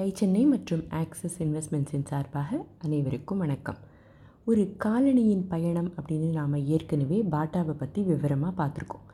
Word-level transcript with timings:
Tie 0.00 0.10
Chennai 0.10 0.42
மற்றும் 0.46 0.82
axis 0.90 1.34
இன்வெஸ்ட்மெண்ட்ஸின் 1.44 2.06
சார்பாக 2.06 2.58
அனைவருக்கும் 2.82 3.38
வணக்கம். 3.38 3.78
ஒரு 4.44 4.62
காலணியின் 4.78 5.42
பயணம் 5.48 5.90
அப்படின்னு 5.96 6.28
நாம் 6.30 6.54
ஏற்கனவே 6.74 7.18
பாட்டாவை 7.30 7.70
பற்றி 7.70 8.02
விவரமாக 8.02 8.52
பார்த்துருக்கோம். 8.60 9.04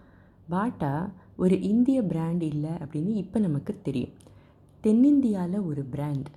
பாட்டா 0.49 0.91
ஒரு 1.37 1.57
இந்திய 1.61 2.03
பிராண்ட் 2.03 2.43
இல்லை 2.43 2.71
அப்படின்னு 2.71 3.13
இப்போ 3.15 3.39
நமக்கு 3.39 3.81
தெரியும். 3.83 4.13
தென்னிந்தியாவில் 4.85 5.61
ஒரு 5.61 5.83
பிராண்ட் 5.85 6.29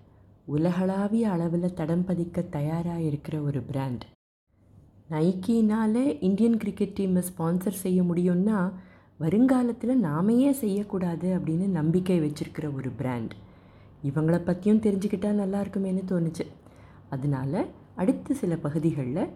உலகளாவிய 0.46 1.28
அளவில் 1.30 1.74
தடம் 1.74 2.06
பதிக்க 2.06 2.42
தயாராக 2.50 3.02
இருக்கிற 3.02 3.42
ஒரு 3.42 3.62
பிராண்ட் 3.62 4.06
நைக்கினால் 5.10 6.02
இந்தியன் 6.20 6.58
கிரிக்கெட் 6.58 6.98
டீமை 7.00 7.24
ஸ்பான்சர் 7.30 7.82
செய்ய 7.82 8.02
முடியும்னா 8.04 8.72
வருங்காலத்தில் 9.18 10.04
நாமையே 10.04 10.50
செய்யக்கூடாது 10.50 11.30
அப்படின்னு 11.38 11.68
நம்பிக்கை 11.68 12.20
வச்சுருக்கிற 12.20 12.74
ஒரு 12.74 12.92
பிராண்ட் 12.98 13.36
இவங்களை 14.04 14.40
பற்றியும் 14.40 14.82
தெரிஞ்சுக்கிட்டால் 14.82 15.40
நல்லா 15.42 15.62
இருக்குமேனு 15.62 16.04
தோணுச்சு. 16.08 16.46
அதனால 17.10 17.66
அடுத்த 17.96 18.34
சில 18.34 18.56
பகுதிகளில் 18.56 19.28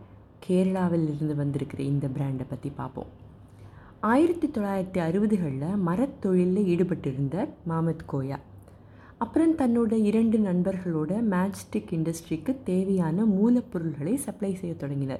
கேரளாவில் 0.48 1.16
இருந்து 1.16 1.36
வந்திருக்கிற 1.36 1.84
இந்த 1.84 2.08
பிராண்டை 2.08 2.46
பற்றி 2.50 2.70
பார்ப்போம் 2.70 3.22
ஆயிரத்தி 4.00 4.48
தொள்ளாயிரத்தி 4.48 5.00
அறுபதுகளில் 5.08 5.78
மரத்தொழிலில் 5.86 6.66
ஈடுபட்டிருந்த 6.66 7.48
மாமத் 7.70 8.06
கோயா. 8.14 8.38
அப்புறம் 9.18 9.58
தன்னோட 9.58 9.92
இரண்டு 9.92 10.38
நண்பர்களோட 10.38 11.12
மேட்ச்டிக் 11.32 11.92
இண்டஸ்ட்ரிக்கு 11.92 12.56
தேவையான 12.64 13.26
மூலப்பொருள்களை 13.26 14.16
சப்ளை 14.16 14.56
செய்ய 14.56 14.76
தொடங்கினர். 14.76 15.20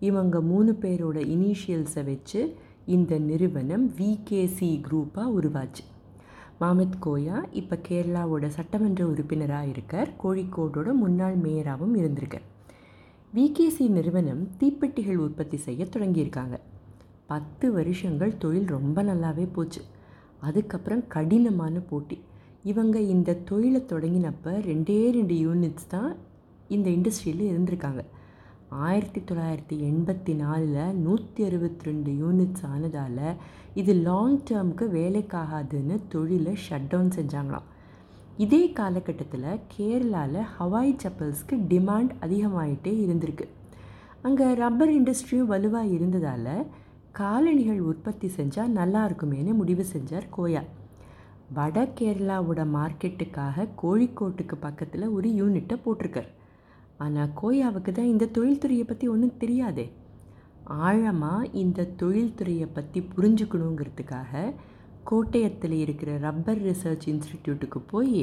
இவங்க 0.00 0.40
மூணு 0.40 0.78
பேரோட 0.80 1.18
இனிஷியல்ஸை 1.36 2.04
வச்சு 2.04 2.54
இந்த 2.86 3.18
நிறுவனம் 3.18 3.94
விகேசி 3.96 4.80
குரூப்பாக 4.90 5.32
உருவாச்சு. 5.40 5.84
மாமித் 6.60 6.96
கோயா 7.06 7.36
இப்போ 7.50 7.78
கேரளாவோட 7.88 8.46
சட்டமன்ற 8.46 9.06
உறுப்பினராக 9.06 9.66
இருக்கார் 9.66 10.10
கோழிக்கோடோட 10.22 10.92
முன்னாள் 10.92 11.36
மேயராகவும் 11.36 11.94
இருந்திருக்கார். 11.94 12.46
விகேசி 13.34 13.88
நிறுவனம் 13.88 14.48
தீப்பெட்டிகள் 14.58 15.16
உற்பத்தி 15.16 15.56
செய்ய 15.56 15.84
தொடங்கியிருக்காங்க. 15.84 16.56
பத்து 17.26 17.72
வருஷங்கள் 17.72 18.38
தொழில் 18.38 18.66
ரொம்ப 18.66 19.02
நல்லாவே 19.02 19.48
போச்சு. 19.52 19.80
அதுக்கப்புறம் 20.40 21.06
கடினமான 21.08 21.78
போட்டி. 21.78 22.20
இவங்க 22.62 23.00
இந்த 23.00 23.34
தொழிலை 23.34 23.84
தொடங்கினப்போ 23.88 24.52
ரெண்டே 24.70 25.10
ரெண்டு 25.10 25.34
யூனிட்ஸ் 25.34 25.88
தான் 25.88 26.16
இந்த 26.68 26.90
இண்டஸ்ட்ரியில் 26.90 27.50
இருந்திருக்காங்க. 27.52 28.02
ஆயிரத்தி 28.78 29.20
தொள்ளாயிரத்தி 29.20 29.76
எண்பத்தி 29.86 30.34
நாலில் 30.36 30.94
நூற்றி 30.94 31.44
அறுபத்தி 31.44 31.84
ரெண்டு 31.84 32.10
யூனிட்ஸ் 32.10 32.64
ஆனதால் 32.72 33.36
இது 33.74 33.94
லாங் 33.94 34.36
டேர்முக்கு 34.50 34.86
வேலைக்காகாதுன்னு 34.96 36.00
தொழிலை 36.08 36.56
ஷட் 36.66 36.86
டவுன் 36.88 37.10
செஞ்சாங்களாம். 37.16 37.66
இதே 38.36 38.72
காலகட்டத்தில் 38.72 39.60
கேரளாவில் 39.72 40.46
ஹவாய் 40.58 40.94
செப்பல்ஸ்க்கு 41.02 41.56
டிமாண்ட் 41.68 42.12
அதிகமாகிட்டே 42.20 42.92
இருந்திருக்கு. 43.06 43.46
அங்கே 44.22 44.54
ரப்பர் 44.54 44.90
இண்டஸ்ட்ரியும் 44.90 45.50
வலுவாக 45.52 45.86
இருந்ததால் 45.86 46.66
காலணிகள் 47.12 47.80
உற்பத்தி 47.80 48.30
செஞ்சால் 48.36 48.76
நல்லா 48.80 49.06
இருக்குமேனு 49.06 49.54
முடிவு 49.54 49.86
செஞ்சார் 49.92 50.28
கோயா. 50.36 50.62
வட 51.54 51.88
கேரளாவோட 52.00 52.64
மார்க்கெட்டுக்காக 52.76 53.68
கோழிக்கோட்டுக்கு 53.82 54.54
பக்கத்தில் 54.60 55.08
ஒரு 55.08 55.28
யூனிட்டை 55.28 55.78
போட்டிருக்கார். 55.84 56.30
ஆனால் 57.04 57.34
கோயாவுக்கு 57.40 57.92
தான் 57.92 58.12
இந்த 58.14 58.30
தொழில்துறையை 58.36 58.84
பற்றி 58.86 59.06
ஒன்றும் 59.08 59.38
தெரியாதே. 59.38 59.86
ஆழமாக 60.86 61.50
இந்த 61.62 61.88
தொழில்துறையை 62.02 62.66
பற்றி 62.72 63.00
புரிஞ்சுக்கணுங்கிறதுக்காக 63.14 64.32
கோட்டயத்தில் 65.10 65.76
இருக்கிற 65.84 66.10
ரப்பர் 66.18 66.60
ரிசர்ச் 66.62 67.06
இன்ஸ்டிடியூட்டுக்கு 67.12 67.80
போய் 67.86 68.20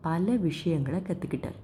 பல 0.00 0.34
விஷயங்களை 0.48 0.98
கற்றுக்கிட்டார் 1.00 1.60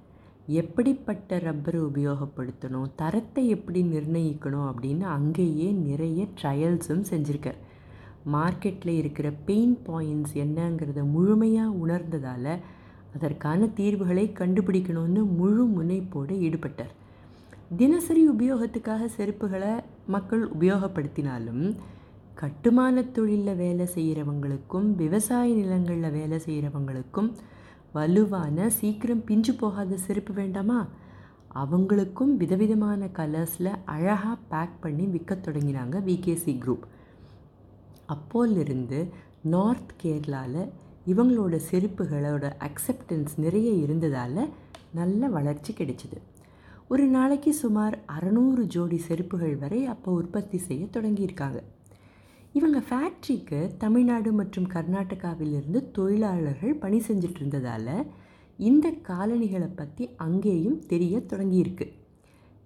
எப்படிப்பட்ட 0.59 1.37
ரப்பரை 1.37 1.81
உபயோகப்படுத்தணும் 1.89 2.89
தரத்தை 2.95 3.43
எப்படி 3.47 3.81
நிர்ணயிக்கணும் 3.83 4.69
அப்படின்னு 4.71 5.05
அங்கேயே 5.17 5.67
நிறைய 5.87 6.21
ட்ரையல்ஸும் 6.39 7.05
செஞ்சுருக்கார். 7.11 7.59
மார்க்கெட்டில் 8.33 8.93
இருக்கிற 9.01 9.27
பெயின் 9.45 9.77
பாயிண்ட்ஸ் 9.87 10.35
என்னங்கிறத 10.43 11.01
முழுமையாக 11.11 11.77
உணர்ந்ததால் 11.83 12.51
அதற்கான 13.15 13.67
தீர்வுகளை 13.67 14.25
கண்டுபிடிக்கணும்னு 14.39 15.21
முழு 15.37 15.63
முனைப்போடு 15.65 16.33
ஈடுபட்டார். 16.47 16.93
தினசரி 17.77 18.29
உபயோகத்துக்காக 18.29 19.07
செருப்புகளை 19.17 19.73
மக்கள் 20.07 20.43
உபயோகப்படுத்தினாலும் 20.59 21.65
கட்டுமான 22.33 23.03
தொழிலில் 23.03 23.55
வேலை 23.55 23.85
செய்கிறவங்களுக்கும் 23.95 24.87
விவசாய 24.95 25.53
நிலங்களில் 25.53 26.11
வேலை 26.11 26.37
செய்கிறவங்களுக்கும் 26.45 27.29
வலுவான 27.93 28.69
சீக்கிரம் 28.69 29.23
பிஞ்சு 29.23 29.53
போகாத 29.53 29.97
செருப்பு 29.97 30.33
வேண்டாமா? 30.33 30.79
அவங்களுக்கும் 31.55 32.31
விதவிதமான 32.37 33.05
கலர்ஸில் 33.05 33.71
அழகாக 33.85 34.37
பேக் 34.49 34.79
பண்ணி 34.79 35.05
விற்க 35.05 35.35
தொடங்கினாங்க 35.35 35.97
விகேசி 36.03 36.53
குரூப் 36.59 36.85
அப்போலிருந்து 38.13 38.99
நார்த் 39.43 39.93
கேரளாவில் 40.03 40.69
இவங்களோட 41.07 41.55
செருப்புகளோட 41.69 42.45
அக்செப்டன்ஸ் 42.67 43.33
நிறைய 43.35 43.69
இருந்ததால் 43.71 44.49
நல்ல 44.91 45.27
வளர்ச்சி 45.27 45.73
கிடைச்சிது. 45.73 46.17
ஒரு 46.87 47.05
நாளைக்கு 47.05 47.53
சுமார் 47.53 47.95
அறநூறு 48.15 48.63
ஜோடி 48.65 48.97
செருப்புகள் 48.97 49.55
வரை 49.57 49.85
அப்போ 49.85 50.11
உற்பத்தி 50.11 50.57
செய்ய 50.57 50.85
தொடங்கியிருக்காங்க. 50.85 51.59
இவங்க 52.53 52.79
ஃபேக்ட்ரிக்கு 52.89 53.59
தமிழ்நாடு 53.77 54.31
மற்றும் 54.31 54.67
கர்நாடகாவிலிருந்து 54.67 55.79
தொழிலாளர்கள் 55.91 56.75
பணி 56.75 56.99
செஞ்சிட்டு 57.07 57.39
இருந்ததால் 57.39 57.95
இந்த 58.59 58.87
காலணிகளை 58.91 59.67
பற்றி 59.67 60.09
அங்கேயும் 60.17 60.79
தெரிய 60.87 61.23
தொடங்கியிருக்கு. 61.31 61.87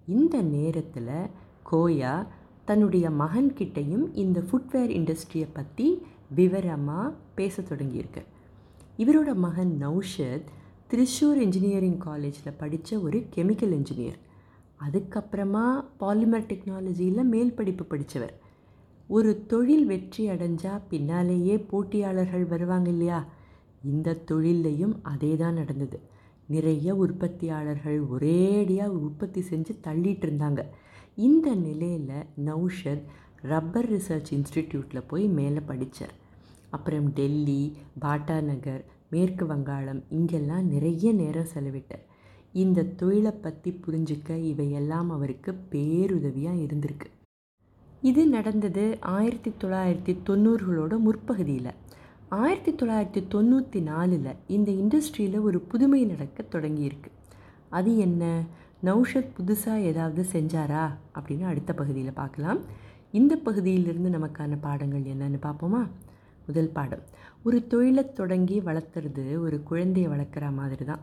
இந்த 0.08 0.36
நேரத்தில் 0.42 1.14
கோயா 1.70 2.26
தன்னுடைய 2.64 3.10
மகன்கிட்டையும் 3.22 4.06
இந்த 4.14 4.38
ஃபுட்வேர் 4.40 4.92
இண்டஸ்ட்ரியை 4.98 5.48
பற்றி 5.52 5.88
விவரமாக 6.30 7.14
பேச 7.34 7.62
தொடங்கியிருக்கு. 7.62 8.22
இவரோட 8.98 9.34
மகன் 9.34 9.78
நௌஷத் 9.80 10.44
திருச்சூர் 10.90 11.34
இன்ஜினியரிங் 11.34 11.98
காலேஜில் 11.98 12.52
படித்த 12.52 12.98
ஒரு 12.98 13.26
கெமிக்கல் 13.36 13.72
இன்ஜினியர் 13.72 14.18
அதுக்கப்புறமா 14.88 15.84
பாலிமர் 16.00 16.46
டெக்னாலஜியில் 16.46 17.24
மேல் 17.24 17.54
படிப்பு 17.54 17.84
படித்தவர் 17.84 18.40
ஒரு 19.08 19.46
தொழில் 19.46 19.86
வெற்றி 19.86 20.28
அடைஞ்சால் 20.28 20.82
பின்னாலேயே 20.88 21.58
போட்டியாளர்கள் 21.58 22.44
வருவாங்க 22.44 22.88
இல்லையா? 22.88 23.26
இந்த 23.84 24.14
தொழிலையும் 24.14 25.00
அதே 25.02 25.36
தான் 25.36 25.54
நடந்தது. 25.54 26.00
நிறைய 26.46 26.94
உற்பத்தியாளர்கள் 26.94 28.02
ஒரேடியாக 28.02 28.86
உற்பத்தி 28.86 29.40
செஞ்சு 29.40 29.78
தள்ளிட்டு 29.82 30.24
இருந்தாங்க. 30.26 30.64
இந்த 31.16 31.54
நிலையில் 31.54 32.08
நௌஷத் 32.44 33.04
ரப்பர் 33.42 33.92
ரிசர்ச் 33.92 34.24
இன்ஸ்டிடியூட்டில் 34.30 35.08
போய் 35.08 35.26
மேலே 35.26 35.60
படித்தார் 35.60 36.14
அப்புறம் 36.70 37.08
டெல்லி 37.08 37.76
பாட்டா 37.98 38.40
நகர் 38.40 38.84
மேற்கு 39.10 39.46
வங்காளம் 39.46 40.04
இங்கெல்லாம் 40.08 40.68
நிறைய 40.68 41.12
நேரம் 41.12 41.46
செலவிட்டார். 41.54 42.06
இந்த 42.52 42.82
தொழிலை 42.82 43.30
பற்றி 43.30 43.80
புரிஞ்சிக்க 43.86 44.36
இவையெல்லாம் 44.36 45.10
அவருக்கு 45.10 45.58
பேருதவியாக 45.70 46.58
இருந்திருக்கு. 46.58 47.06
இது 48.02 48.26
நடந்தது 48.26 48.98
ஆயிரத்தி 49.00 49.52
தொள்ளாயிரத்தி 49.60 50.16
தொண்ணூறுகளோட 50.26 50.98
முற்பகுதியில். 50.98 51.70
ஆயிரத்தி 52.28 52.72
தொள்ளாயிரத்தி 52.72 53.24
தொண்ணூற்றி 53.30 53.82
நாலில் 53.82 54.34
இந்த 54.46 54.72
இண்டஸ்ட்ரியில் 54.72 55.40
ஒரு 55.40 55.60
புதுமை 55.60 56.04
நடக்க 56.04 56.44
தொடங்கியிருக்கு. 56.50 57.10
அது 57.68 57.98
என்ன? 57.98 58.42
நௌஷத் 58.84 59.30
புதுசாக 59.38 59.80
ஏதாவது 59.80 60.26
செஞ்சாரா? 60.32 60.94
அப்படின்னு 61.14 61.44
அடுத்த 61.44 61.72
பகுதியில் 61.72 62.12
பார்க்கலாம். 62.12 62.58
இந்த 63.14 63.34
பகுதியிலிருந்து 63.36 64.10
நமக்கான 64.10 64.58
பாடங்கள் 64.60 65.04
என்னென்னு 65.12 65.38
பார்ப்போமா? 65.46 65.82
முதல் 66.46 66.72
பாடம். 66.72 67.02
ஒரு 67.42 67.58
தொழிலை 67.66 68.02
தொடங்கி 68.12 68.56
வளர்த்துறது 68.60 69.24
ஒரு 69.40 69.56
குழந்தையை 69.62 70.08
வளர்க்குற 70.12 70.46
மாதிரி 70.52 70.84
தான். 70.84 71.02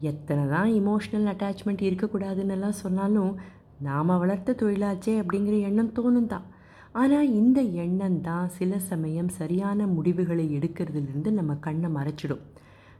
எத்தனை 0.00 0.44
தான் 0.48 0.70
இமோஷ்னல் 0.80 1.28
அட்டாச்மெண்ட் 1.32 1.82
இருக்கக்கூடாதுன்னெல்லாம் 1.88 2.80
சொன்னாலும் 2.82 3.32
நாம் 3.78 4.18
வளர்த்த 4.22 4.56
தொழிலாச்சே 4.62 5.14
அப்படிங்கிற 5.22 5.56
எண்ணம் 5.60 5.94
தோணும் 5.98 6.26
தான். 6.26 6.46
ஆனால் 6.92 7.30
இந்த 7.30 7.60
எண்ணம் 7.84 8.20
தான் 8.20 8.48
சில 8.48 8.78
சமயம் 8.90 9.30
சரியான 9.38 9.86
முடிவுகளை 9.86 10.46
எடுக்கிறதுலேருந்து 10.58 11.30
நம்ம 11.30 11.54
கண்ணை 11.66 11.88
மறைச்சிடும். 11.88 12.44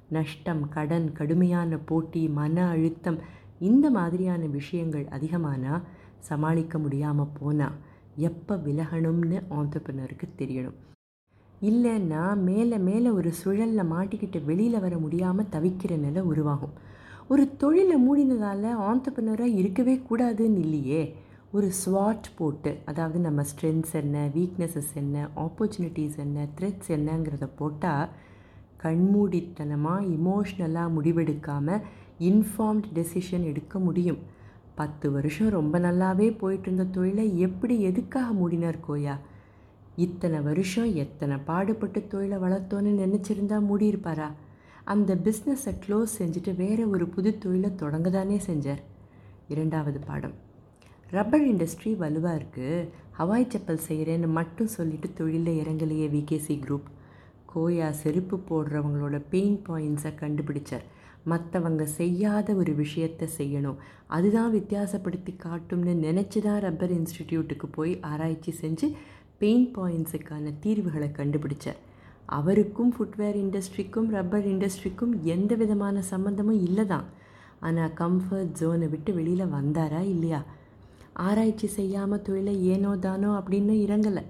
நஷ்டம் 0.08 0.69
கடன் 0.69 1.12
கடுமையான 1.12 1.76
போட்டி 1.90 2.23
மன 2.28 2.67
அழுத்தம் 2.67 3.19
இந்த 3.61 3.87
மாதிரியான 3.90 4.43
விஷயங்கள் 4.46 5.06
அதிகமானால் 5.17 5.84
சமாளிக்க 6.19 6.78
முடியாமல் 6.78 7.34
போனால் 7.40 7.76
எப்போ 8.16 8.56
விலகணும்னு 8.56 9.38
ஆண்டர்பனருக்கு 9.50 10.26
தெரியணும். 10.38 10.78
இல்லைன்னா 11.62 12.37
மேலே 12.37 12.78
மேலே 12.78 13.11
ஒரு 13.11 13.32
சுழலில் 13.44 13.90
மாட்டிக்கிட்டு 13.93 14.44
வெளியில் 14.44 14.81
வர 14.81 14.99
முடியாமல் 14.99 15.50
தவிக்கிற 15.50 15.96
நிலை 15.99 16.22
உருவாகும். 16.22 16.75
ஒரு 17.28 17.56
தொழிலை 17.56 17.96
மூடினதால் 18.06 18.66
ஆண்டர்பனராக 18.90 19.56
இருக்கவே 19.61 20.00
கூடாதுன்னு 20.08 20.58
இல்லையே. 20.58 21.14
ஒரு 21.52 21.69
ஸ்வாட் 21.84 22.28
போட்டு 22.37 22.78
அதாவது 22.84 23.19
நம்ம 23.19 23.43
ஸ்ட்ரென்த்ஸ் 23.43 23.93
என்ன 23.93 24.28
வீக்னஸஸ் 24.37 24.93
என்ன 24.94 25.28
ஆப்பர்ச்சுனிட்டிஸ் 25.37 26.16
என்ன 26.16 26.46
த்ரெட்ஸ் 26.58 26.90
என்னங்கிறத 26.96 27.49
போட்டால் 27.56 28.08
கண்மூடித்தனமாக 28.84 30.06
இமோஷ்னலாக 30.16 30.94
முடிவெடுக்காமல் 30.96 31.84
இன்ஃபார்ம்ட் 32.20 32.88
டெசிஷன் 32.94 33.44
எடுக்க 33.50 33.78
முடியும். 33.78 34.19
பத்து 34.75 35.11
வருஷம் 35.11 35.49
ரொம்ப 35.49 35.79
நல்லாவே 35.79 36.38
போயிட்டு 36.38 36.73
இருந்த 36.73 36.85
தொழிலை 36.85 37.38
எப்படி 37.38 37.81
எதுக்காக 37.81 38.32
மூடினார் 38.32 38.79
கோயா? 38.88 39.19
இத்தனை 39.97 40.41
வருஷம் 40.41 40.94
எத்தனை 40.94 41.37
பாடுபட்டு 41.37 42.06
தொழிலை 42.06 42.38
வளர்த்தோன்னு 42.38 42.93
நினச்சிருந்தா 43.03 43.61
மூடியிருப்பாரா? 43.71 44.31
அந்த 44.85 45.15
பிஸ்னஸை 45.15 45.75
க்ளோஸ் 45.87 46.17
செஞ்சுட்டு 46.19 46.56
வேறு 46.56 46.91
ஒரு 46.91 47.06
புது 47.09 47.38
தொழிலை 47.38 47.75
தொடங்க 47.75 48.11
தானே 48.11 48.41
செஞ்சார். 48.47 48.82
இரண்டாவது 49.49 50.00
பாடம். 50.00 50.32
ரப்பர் 51.11 51.41
இண்டஸ்ட்ரி 51.41 51.97
வலுவாக 51.97 52.43
இருக்குது 52.43 52.88
ஹவாய் 53.19 53.50
செப்பல் 53.55 53.79
செய்கிறேன்னு 53.88 54.29
மட்டும் 54.29 54.67
சொல்லிட்டு 54.67 55.12
தொழிலில் 55.12 55.65
இறங்கலையே 55.65 56.09
விகேசி 56.11 56.61
குரூப் 56.61 56.91
கோயா 57.55 57.91
செருப்பு 57.91 58.37
போடுறவங்களோட 58.37 59.23
பெயின் 59.31 59.62
பாயிண்ட்ஸை 59.69 60.12
கண்டுபிடிச்சார். 60.21 60.85
மற்றவங்க 61.32 61.82
செய்யாத 61.99 62.55
ஒரு 62.61 62.73
விஷயத்தை 62.82 63.26
செய்யணும். 63.38 63.79
அதுதான் 64.17 64.50
வித்தியாசப்படுத்தி 64.56 65.32
காட்டும்னு 65.44 65.94
நினச்சி 66.06 66.41
தான் 66.47 66.62
ரப்பர் 66.67 66.94
இன்ஸ்டிடியூட்டுக்கு 66.99 67.69
போய் 67.76 67.93
ஆராய்ச்சி 68.11 68.53
செஞ்சு 68.62 68.88
பெயின் 69.43 69.67
பாயிண்ட்ஸுக்கான 69.76 70.53
தீர்வுகளை 70.65 71.09
கண்டுபிடிச்சார். 71.19 71.81
அவருக்கும் 72.38 72.93
ஃபுட்வேர் 72.97 73.38
இண்டஸ்ட்ரிக்கும் 73.43 74.09
ரப்பர் 74.17 74.47
இண்டஸ்ட்ரிக்கும் 74.53 75.15
எந்த 75.35 75.55
விதமான 75.62 76.03
சம்மந்தமும் 76.12 76.62
இல்லை 76.69 76.85
தான் 76.93 77.09
ஆனால் 77.69 77.94
கம்ஃபர்ட் 78.03 78.55
ஜோனை 78.61 78.87
விட்டு 78.94 79.11
வெளியில் 79.19 79.53
வந்தாரா 79.56 80.00
இல்லையா? 80.15 80.41
ஆராய்ச்சி 81.26 81.69
செய்யாமல் 81.79 82.25
தொழிலை 82.26 82.55
ஏனோ 82.73 82.93
தானோ 83.06 83.31
அப்படின்னு 83.41 83.75
இறங்கலை. 83.87 84.25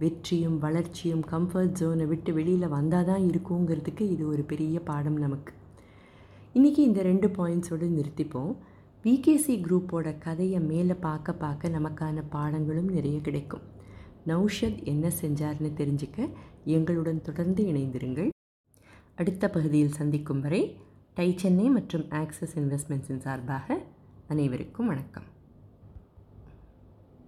வெற்றியும் 0.00 0.56
வளர்ச்சியும் 0.64 1.24
கம்ஃபர்ட் 1.32 1.76
ஜோனை 1.80 2.06
விட்டு 2.12 2.32
வெளியில் 2.38 2.74
வந்தால் 2.76 3.08
தான் 3.10 3.24
இருக்குங்கிறதுக்கு 3.30 4.04
இது 4.14 4.24
ஒரு 4.32 4.42
பெரிய 4.52 4.80
பாடம் 4.90 5.18
நமக்கு. 5.24 5.52
இன்றைக்கி 6.56 6.78
இந்த 6.78 7.02
ரெண்டு 7.02 7.28
பாயிண்ட்ஸோடு 7.28 7.86
நிறுத்திப்போம். 7.96 8.56
விகேசி 9.02 9.54
குரூப்போட 9.62 10.18
கதையை 10.18 10.60
மேலே 10.60 10.94
பார்க்க 10.94 11.32
பார்க்க 11.32 11.68
நமக்கான 11.68 12.22
பாடங்களும் 12.30 12.88
நிறைய 12.92 13.20
கிடைக்கும். 13.20 13.60
நௌஷத் 14.26 14.82
என்ன 14.82 15.10
செஞ்சார்னு 15.20 15.70
தெரிஞ்சுக்க 15.80 16.30
எங்களுடன் 16.64 17.22
தொடர்ந்து 17.22 17.64
இணைந்திருங்கள். 17.64 18.28
அடுத்த 19.14 19.50
பகுதியில் 19.50 19.92
சந்திக்கும் 19.92 20.40
வரை 20.40 20.80
டை 21.14 21.34
சென்னை 21.36 21.68
மற்றும் 21.68 22.08
ஆக்சஸ் 22.08 22.54
இன்வெஸ்ட்மெண்ட்ஸின் 22.54 23.24
சார்பாக 23.28 23.78
அனைவருக்கும் 24.28 24.86
வணக்கம். 24.86 25.35